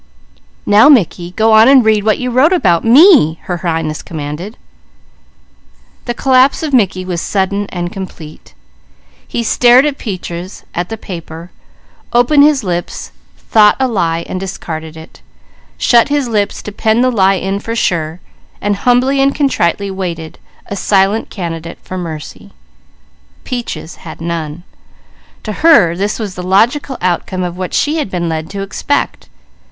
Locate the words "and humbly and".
18.59-19.35